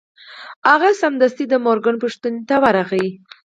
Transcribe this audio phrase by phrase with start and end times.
[0.69, 3.07] هغه سمدستي د مورګان پوښتنې ته ورغی